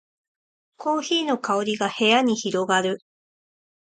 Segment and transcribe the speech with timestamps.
[0.77, 3.03] コーヒーの香りが部屋に広がる